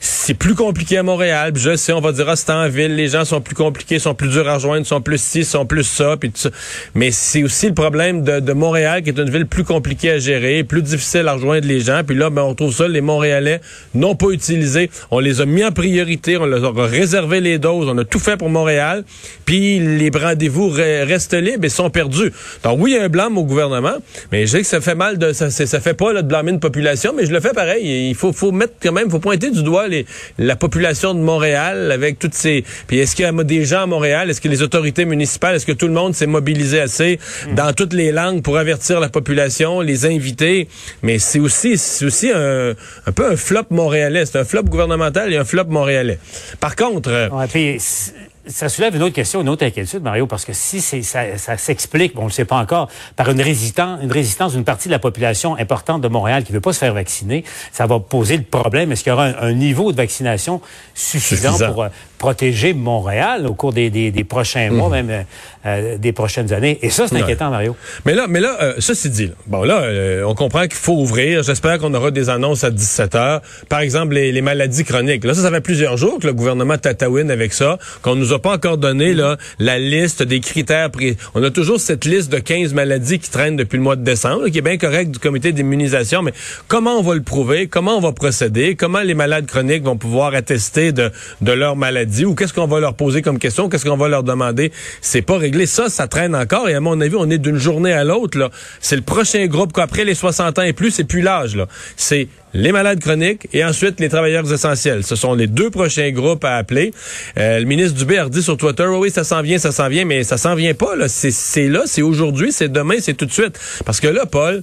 C'est 0.00 0.34
plus 0.34 0.54
compliqué 0.54 0.98
à 0.98 1.02
Montréal. 1.02 1.52
Je 1.56 1.76
sais, 1.76 1.92
on 1.92 2.00
va 2.00 2.12
dire, 2.12 2.28
ah, 2.28 2.36
c'est 2.36 2.50
en 2.50 2.68
ville, 2.68 2.94
les 2.94 3.08
gens 3.08 3.24
sont 3.24 3.40
plus 3.40 3.54
compliqués, 3.54 3.98
sont 3.98 4.14
plus 4.14 4.28
durs 4.28 4.48
à 4.48 4.54
rejoindre, 4.54 4.86
sont 4.86 5.00
plus 5.00 5.20
ci, 5.20 5.44
sont 5.44 5.64
plus 5.64 5.84
ça, 5.84 6.16
puis 6.18 6.30
tout 6.30 6.40
ça. 6.40 6.50
Mais 6.94 7.10
c'est 7.10 7.42
aussi 7.42 7.68
le 7.68 7.74
problème 7.74 8.22
de, 8.22 8.52
Montréal, 8.52 9.02
qui 9.02 9.10
est 9.10 9.18
une 9.18 9.30
ville 9.30 9.46
plus 9.46 9.64
compliquée 9.64 10.10
à 10.10 10.18
gérer, 10.18 10.64
plus 10.64 10.82
difficile 10.82 11.26
à 11.28 11.34
rejoindre 11.34 11.66
les 11.66 11.80
gens. 11.80 12.02
Puis 12.06 12.16
là, 12.16 12.30
ben, 12.30 12.42
on 12.42 12.54
trouve 12.54 12.74
ça, 12.74 12.86
les 12.88 13.00
Montréalais 13.00 13.60
n'ont 13.94 14.16
pas 14.16 14.30
utilisé. 14.30 14.90
On 15.10 15.20
les 15.20 15.40
a 15.40 15.46
mis 15.46 15.64
en 15.64 15.72
priorité, 15.72 16.36
on 16.36 16.46
leur 16.46 16.78
a 16.78 16.86
réservé 16.86 17.40
les 17.40 17.58
doses, 17.58 17.88
on 17.88 17.96
a 17.98 18.04
tout 18.04 18.18
fait 18.18 18.36
pour 18.36 18.50
Montréal. 18.50 19.04
Puis 19.44 19.78
les 19.78 20.10
rendez-vous 20.10 20.70
re- 20.70 21.04
restent 21.04 21.34
libres 21.34 21.64
et 21.64 21.68
sont 21.68 21.90
perdus. 21.90 22.32
Donc 22.62 22.78
oui, 22.80 22.92
il 22.92 22.96
y 22.96 22.98
a 22.98 23.04
un 23.04 23.08
blâme 23.08 23.38
au 23.38 23.44
gouvernement, 23.44 23.96
mais 24.32 24.46
je 24.46 24.52
sais 24.52 24.60
que 24.60 24.66
ça 24.66 24.80
fait 24.80 24.94
mal 24.94 25.18
de 25.18 25.32
ça, 25.32 25.50
ça 25.50 25.80
fait 25.80 25.94
pas 25.94 26.12
de 26.14 26.22
blâmer 26.22 26.52
une 26.52 26.60
population, 26.60 27.12
mais 27.16 27.26
je 27.26 27.32
le 27.32 27.40
fais 27.40 27.52
pareil. 27.52 27.83
Il 27.84 28.14
faut, 28.14 28.32
faut 28.32 28.52
mettre 28.52 28.74
quand 28.82 28.92
même, 28.92 29.10
faut 29.10 29.18
pointer 29.18 29.50
du 29.50 29.62
doigt 29.62 29.88
les, 29.88 30.06
la 30.38 30.56
population 30.56 31.14
de 31.14 31.20
Montréal 31.20 31.90
avec 31.92 32.18
toutes 32.18 32.34
ces. 32.34 32.64
Puis 32.86 32.98
est-ce 32.98 33.14
qu'il 33.14 33.24
y 33.24 33.28
a 33.28 33.32
des 33.44 33.64
gens 33.64 33.82
à 33.82 33.86
Montréal, 33.86 34.30
est-ce 34.30 34.40
que 34.40 34.48
les 34.48 34.62
autorités 34.62 35.04
municipales, 35.04 35.56
est-ce 35.56 35.66
que 35.66 35.72
tout 35.72 35.86
le 35.86 35.92
monde 35.92 36.14
s'est 36.14 36.26
mobilisé 36.26 36.80
assez 36.80 37.18
dans 37.52 37.72
toutes 37.72 37.92
les 37.92 38.12
langues 38.12 38.42
pour 38.42 38.56
avertir 38.58 39.00
la 39.00 39.08
population, 39.08 39.80
les 39.80 40.06
inviter, 40.06 40.68
mais 41.02 41.18
c'est 41.18 41.40
aussi, 41.40 41.76
c'est 41.78 42.04
aussi 42.04 42.30
un, 42.34 42.70
un 43.06 43.12
peu 43.12 43.30
un 43.30 43.36
flop 43.36 43.66
montréalais, 43.70 44.24
c'est 44.26 44.38
un 44.38 44.44
flop 44.44 44.64
gouvernemental 44.64 45.32
et 45.32 45.36
un 45.36 45.44
flop 45.44 45.64
montréalais. 45.68 46.18
Par 46.60 46.76
contre, 46.76 47.10
euh, 47.10 47.28
Ouais, 47.30 47.46
puis, 47.46 47.78
c- 47.80 48.12
ça 48.46 48.68
soulève 48.68 48.94
une 48.94 49.02
autre 49.02 49.14
question, 49.14 49.40
une 49.40 49.48
autre 49.48 49.64
inquiétude, 49.64 50.02
Mario, 50.02 50.26
parce 50.26 50.44
que 50.44 50.52
si 50.52 50.80
ça, 50.80 51.38
ça 51.38 51.56
s'explique, 51.56 52.14
bon, 52.14 52.22
on 52.22 52.24
ne 52.24 52.28
le 52.28 52.34
sait 52.34 52.44
pas 52.44 52.56
encore, 52.56 52.88
par 53.16 53.30
une 53.30 53.40
résistance, 53.40 54.00
une 54.02 54.12
résistance 54.12 54.52
d'une 54.52 54.64
partie 54.64 54.88
de 54.88 54.92
la 54.92 54.98
population 54.98 55.56
importante 55.56 56.00
de 56.02 56.08
Montréal 56.08 56.44
qui 56.44 56.52
ne 56.52 56.56
veut 56.58 56.60
pas 56.60 56.72
se 56.72 56.78
faire 56.78 56.94
vacciner, 56.94 57.44
ça 57.72 57.86
va 57.86 58.00
poser 58.00 58.36
le 58.36 58.42
problème. 58.42 58.92
Est-ce 58.92 59.02
qu'il 59.02 59.10
y 59.10 59.14
aura 59.14 59.26
un, 59.26 59.34
un 59.40 59.52
niveau 59.52 59.92
de 59.92 59.96
vaccination 59.96 60.60
suffisant, 60.94 61.52
Suffisant. 61.52 61.72
pour 61.72 61.82
euh, 61.84 61.88
protéger 62.18 62.74
Montréal 62.74 63.46
au 63.46 63.54
cours 63.54 63.72
des, 63.72 63.90
des, 63.90 64.10
des 64.10 64.24
prochains 64.24 64.70
mois, 64.70 64.88
même 64.88 65.24
euh, 65.66 65.98
des 65.98 66.12
prochaines 66.12 66.52
années? 66.52 66.78
Et 66.82 66.90
ça, 66.90 67.06
c'est 67.08 67.16
inquiétant, 67.16 67.50
Mario. 67.50 67.76
Mais 68.04 68.14
là, 68.14 68.26
mais 68.28 68.40
là, 68.40 68.56
euh, 68.60 68.74
c'est 68.78 69.08
dit. 69.08 69.26
là. 69.26 69.32
Bon 69.46 69.62
là, 69.64 69.82
euh, 69.82 70.24
on 70.24 70.34
comprend 70.34 70.62
qu'il 70.62 70.74
faut 70.74 70.94
ouvrir. 70.94 71.42
J'espère 71.42 71.78
qu'on 71.78 71.92
aura 71.94 72.10
des 72.10 72.28
annonces 72.28 72.64
à 72.64 72.70
17 72.70 73.14
heures. 73.14 73.40
Par 73.68 73.80
exemple, 73.80 74.14
les, 74.14 74.32
les 74.32 74.42
maladies 74.42 74.84
chroniques. 74.84 75.24
Là, 75.24 75.34
ça, 75.34 75.42
ça 75.42 75.50
fait 75.50 75.60
plusieurs 75.60 75.96
jours 75.96 76.18
que 76.20 76.26
le 76.26 76.32
gouvernement 76.32 76.76
tatouine 76.78 77.30
avec 77.30 77.52
ça, 77.52 77.78
qu'on 78.02 78.14
nous 78.16 78.32
a 78.32 78.40
pas 78.40 78.52
encore 78.54 78.78
donné 78.78 79.14
là 79.14 79.36
la 79.58 79.78
liste 79.78 80.22
des 80.22 80.40
critères. 80.40 80.90
Pré 80.90 81.16
on 81.34 81.42
a 81.42 81.50
toujours 81.50 81.80
cette 81.80 82.04
liste 82.04 82.30
de 82.32 82.38
15 82.38 82.74
maladies 82.74 83.18
qui 83.18 83.30
traînent 83.30 83.56
depuis 83.56 83.76
le 83.76 83.82
mois 83.82 83.96
de 83.96 84.04
décembre, 84.04 84.44
là, 84.44 84.50
qui 84.50 84.58
est 84.58 84.62
bien 84.62 84.76
correcte 84.78 85.10
du 85.12 85.18
comité 85.18 85.52
d'immunisation. 85.52 86.22
Mais 86.22 86.32
comment 86.68 86.98
on 86.98 87.02
va 87.02 87.14
le 87.14 87.22
prouver? 87.22 87.66
Comment 87.68 87.96
on 87.96 88.00
va 88.00 88.12
procéder? 88.12 88.74
Comment 88.76 89.00
les 89.00 89.14
malades 89.14 89.46
chroniques 89.46 89.84
vont 89.84 89.96
pouvoir 89.96 90.34
attester 90.34 90.92
de 90.92 91.10
de 91.40 91.52
leur 91.52 91.76
maladie? 91.76 92.24
Ou 92.24 92.34
qu'est-ce 92.34 92.52
qu'on 92.52 92.66
va 92.66 92.80
leur 92.80 92.94
poser 92.94 93.22
comme 93.22 93.38
question? 93.38 93.68
Qu'est-ce 93.68 93.84
qu'on 93.84 93.96
va 93.96 94.08
leur 94.08 94.22
demander? 94.24 94.72
C'est 95.00 95.22
pas 95.22 95.38
réglé. 95.38 95.53
Ça, 95.66 95.88
ça 95.88 96.08
traîne 96.08 96.34
encore. 96.34 96.68
Et 96.68 96.74
à 96.74 96.80
mon 96.80 97.00
avis, 97.00 97.16
on 97.16 97.30
est 97.30 97.38
d'une 97.38 97.58
journée 97.58 97.92
à 97.92 98.04
l'autre. 98.04 98.50
C'est 98.80 98.96
le 98.96 99.02
prochain 99.02 99.46
groupe 99.46 99.72
qu'après 99.72 100.04
les 100.04 100.14
60 100.14 100.58
ans 100.58 100.62
et 100.62 100.72
plus, 100.72 100.90
c'est 100.90 101.04
plus 101.04 101.22
l'âge. 101.22 101.56
C'est 101.96 102.28
les 102.54 102.72
malades 102.72 103.00
chroniques 103.00 103.48
et 103.52 103.64
ensuite 103.64 104.00
les 104.00 104.08
travailleurs 104.08 104.50
essentiels. 104.52 105.04
Ce 105.04 105.16
sont 105.16 105.34
les 105.34 105.46
deux 105.46 105.70
prochains 105.70 106.10
groupes 106.10 106.44
à 106.44 106.56
appeler. 106.56 106.92
Euh, 107.36 107.58
le 107.58 107.64
ministre 107.64 107.98
Dubé 107.98 108.18
a 108.18 108.28
dit 108.28 108.42
sur 108.42 108.56
Twitter, 108.56 108.86
oui, 108.86 108.98
oui, 109.00 109.10
ça 109.10 109.24
s'en 109.24 109.42
vient, 109.42 109.58
ça 109.58 109.72
s'en 109.72 109.88
vient, 109.88 110.04
mais 110.04 110.22
ça 110.24 110.36
s'en 110.36 110.54
vient 110.54 110.74
pas. 110.74 110.94
c'est 111.08 111.68
là, 111.68 111.82
c'est 111.86 112.02
aujourd'hui, 112.02 112.52
c'est 112.52 112.70
demain, 112.70 112.96
c'est 113.00 113.14
tout 113.14 113.26
de 113.26 113.32
suite. 113.32 113.58
Parce 113.84 114.00
que 114.00 114.08
là, 114.08 114.26
Paul, 114.26 114.62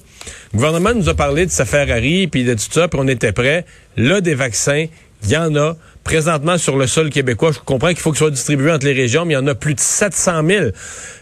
le 0.54 0.58
gouvernement 0.58 0.94
nous 0.94 1.10
a 1.10 1.14
parlé 1.14 1.46
de 1.46 1.52
sa 1.52 1.66
Ferrari, 1.66 2.28
puis 2.28 2.44
de 2.44 2.54
tout 2.54 2.72
ça, 2.72 2.88
puis 2.88 3.00
on 3.02 3.08
était 3.08 3.34
prêts. 3.34 3.66
Là, 3.98 4.22
des 4.22 4.36
vaccins, 4.36 4.86
il 5.24 5.30
y 5.30 5.38
en 5.38 5.56
a. 5.56 5.76
Présentement, 6.04 6.58
sur 6.58 6.78
le 6.78 6.88
sol 6.88 7.10
québécois, 7.10 7.52
je 7.52 7.60
comprends 7.60 7.90
qu'il 7.90 8.00
faut 8.00 8.12
qu'ils 8.12 8.18
soient 8.18 8.32
distribués 8.32 8.72
entre 8.72 8.86
les 8.88 8.94
régions, 8.94 9.24
mais 9.24 9.36
il 9.36 9.38
y 9.38 9.40
en 9.40 9.48
a 9.48 9.54
plus 9.56 9.76
de 9.76 9.80
700 9.80 10.42
000. 10.48 10.66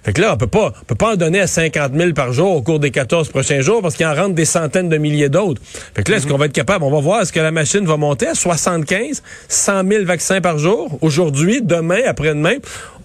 Fait 0.04 0.14
que 0.14 0.22
là, 0.22 0.34
on 0.34 0.38
peut 0.38 0.48
pas, 0.48 0.74
on 0.82 0.86
peut 0.86 0.96
pas 0.96 1.14
en 1.14 1.16
donner 1.16 1.42
à 1.42 1.48
50 1.48 1.94
000 1.94 2.14
par 2.14 2.32
jour 2.32 2.56
au 2.56 2.62
cours 2.62 2.80
des 2.80 2.90
14 2.90 3.28
prochains 3.30 3.60
jours 3.60 3.82
parce 3.82 3.96
qu'il 3.96 4.06
en 4.06 4.16
rentre 4.16 4.36
des 4.36 4.46
centaines 4.46 4.88
de 4.88 4.98
milliers 4.98 5.30
d'autres. 5.30 5.62
Fait 5.94 6.04
que 6.04 6.12
là, 6.12 6.18
est-ce 6.18 6.28
qu'on 6.28 6.38
va 6.38 6.46
être 6.46 6.54
capable? 6.54 6.86
On 6.86 6.92
va 6.92 7.02
voir, 7.02 7.22
est-ce 7.22 7.34
que 7.34 7.42
la 7.42 7.52
machine 7.52 7.86
va 7.86 7.98
monter 7.98 8.28
à 8.28 8.36
75, 8.36 9.22
100 9.50 9.88
000 9.88 10.06
vaccins 10.06 10.40
par 10.40 10.58
jour 10.58 10.98
aujourd'hui, 11.02 11.62
demain, 11.62 12.00
après-demain? 12.08 12.56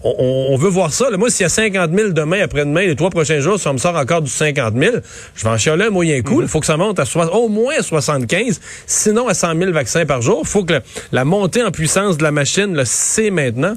On, 0.03 0.13
on- 0.51 0.57
veut 0.57 0.69
voir 0.69 0.93
ça. 0.93 1.09
là. 1.09 1.17
Moi, 1.17 1.29
s'il 1.29 1.43
y 1.43 1.45
a 1.45 1.49
50 1.49 1.91
000 1.93 2.09
demain, 2.09 2.41
après-demain, 2.43 2.81
les 2.85 2.95
trois 2.95 3.09
prochains 3.09 3.39
jours, 3.39 3.59
si 3.59 3.67
on 3.67 3.73
me 3.73 3.77
sort 3.77 3.95
encore 3.95 4.21
du 4.21 4.29
50 4.29 4.73
000, 4.77 4.95
je 5.35 5.43
vais 5.43 5.49
en 5.49 5.57
chialer 5.57 5.85
un 5.85 5.89
moyen 5.89 6.21
coup. 6.21 6.41
Il 6.41 6.47
faut 6.47 6.59
que 6.59 6.65
ça 6.65 6.77
monte 6.77 6.99
à 6.99 7.05
au 7.35 7.49
moins 7.49 7.73
à 7.79 7.81
75, 7.83 8.59
sinon 8.85 9.27
à 9.27 9.33
100 9.33 9.57
000 9.57 9.71
vaccins 9.71 10.05
par 10.05 10.21
jour. 10.21 10.41
Il 10.43 10.47
faut 10.47 10.63
que 10.63 10.73
le- 10.73 10.81
la 11.11 11.25
montée 11.25 11.63
en 11.63 11.71
puissance 11.71 12.17
de 12.17 12.23
la 12.23 12.31
machine, 12.31 12.79
c'est 12.85 13.31
maintenant. 13.31 13.75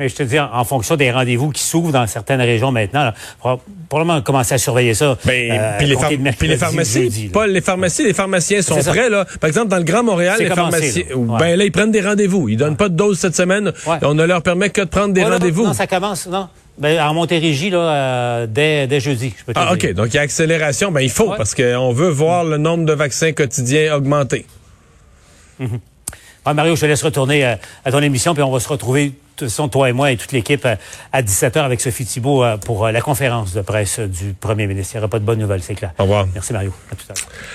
Mais 0.00 0.08
je 0.08 0.14
te 0.14 0.22
dis, 0.22 0.40
en, 0.40 0.48
en 0.50 0.64
fonction 0.64 0.96
des 0.96 1.10
rendez-vous 1.10 1.50
qui 1.50 1.62
s'ouvrent 1.62 1.92
dans 1.92 2.06
certaines 2.06 2.40
régions 2.40 2.72
maintenant, 2.72 3.04
là, 3.04 3.14
faut 3.42 3.60
probablement 3.86 4.22
commencer 4.22 4.54
à 4.54 4.58
surveiller 4.58 4.94
ça. 4.94 5.18
Ben, 5.26 5.50
euh, 5.50 5.76
puis, 5.76 5.88
les 5.88 6.16
mercredi 6.16 6.52
puis 6.52 6.56
pharmacies, 6.56 7.02
jeudi. 7.02 7.28
Paul, 7.28 7.50
les 7.50 7.60
pharmacies, 7.60 8.04
les 8.04 8.14
pharmaciens 8.14 8.62
sont 8.62 8.78
prêts 8.78 9.10
là. 9.10 9.26
Par 9.38 9.48
exemple, 9.48 9.68
dans 9.68 9.76
le 9.76 9.84
Grand 9.84 10.02
Montréal, 10.02 10.36
les 10.38 10.46
pharmaciens, 10.46 11.02
là. 11.10 11.36
ben 11.38 11.54
là, 11.54 11.64
ils 11.64 11.70
prennent 11.70 11.90
des 11.90 12.00
rendez-vous. 12.00 12.48
Ils 12.48 12.56
donnent 12.56 12.78
pas 12.78 12.88
de 12.88 12.94
dose 12.94 13.18
cette 13.18 13.36
semaine. 13.36 13.74
Ouais. 13.86 13.98
On 14.00 14.14
ne 14.14 14.24
leur 14.24 14.40
permet 14.40 14.70
que 14.70 14.80
de 14.80 14.86
prendre 14.86 15.12
des 15.12 15.22
rendez-vous. 15.22 15.66
Non, 15.66 15.74
ça 15.74 15.86
commence, 15.86 16.26
non. 16.26 16.48
Ben, 16.78 16.98
en 16.98 17.12
Montérégie, 17.12 17.68
là, 17.68 17.78
euh, 17.78 18.46
dès, 18.48 18.86
dès 18.86 19.00
jeudi, 19.00 19.34
je 19.38 19.44
peux 19.44 19.52
te 19.52 19.58
Ah, 19.58 19.74
OK. 19.74 19.92
Donc, 19.92 20.06
il 20.06 20.14
y 20.14 20.18
a 20.18 20.22
accélération. 20.22 20.90
Ben, 20.90 21.02
il 21.02 21.10
faut, 21.10 21.34
parce 21.36 21.54
qu'on 21.54 21.92
veut 21.92 22.08
voir 22.08 22.44
le 22.44 22.56
nombre 22.56 22.86
de 22.86 22.94
vaccins 22.94 23.32
quotidiens 23.32 23.94
augmenter. 23.94 24.46
Ah, 26.44 26.54
Mario, 26.54 26.74
je 26.74 26.80
te 26.80 26.86
laisse 26.86 27.02
retourner 27.02 27.44
euh, 27.44 27.56
à 27.84 27.92
ton 27.92 28.00
émission, 28.00 28.32
puis 28.34 28.42
on 28.42 28.50
va 28.50 28.60
se 28.60 28.68
retrouver, 28.68 29.12
façon, 29.38 29.68
toi 29.68 29.90
et 29.90 29.92
moi 29.92 30.10
et 30.10 30.16
toute 30.16 30.32
l'équipe, 30.32 30.64
euh, 30.64 30.76
à 31.12 31.22
17h 31.22 31.58
avec 31.58 31.80
Sophie 31.80 32.06
Thibault 32.06 32.44
euh, 32.44 32.56
pour 32.56 32.88
la 32.88 33.00
conférence 33.00 33.52
de 33.52 33.60
presse 33.60 34.00
du 34.00 34.32
premier 34.32 34.66
ministre. 34.66 34.94
Il 34.94 34.98
n'y 34.98 35.00
aura 35.00 35.10
pas 35.10 35.18
de 35.18 35.24
bonnes 35.24 35.40
nouvelles, 35.40 35.62
c'est 35.62 35.74
clair. 35.74 35.92
Au 35.98 36.02
revoir. 36.02 36.26
Merci, 36.32 36.52
Mario. 36.52 36.72
À 36.90 36.94
tout 36.94 37.04
à 37.10 37.14
l'heure. 37.14 37.28